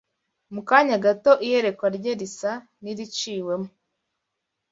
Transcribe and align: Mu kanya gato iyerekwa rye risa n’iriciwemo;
Mu 0.53 0.61
kanya 0.69 0.97
gato 1.05 1.31
iyerekwa 1.45 1.87
rye 1.97 2.11
risa 2.19 2.51
n’iriciwemo; 2.81 3.69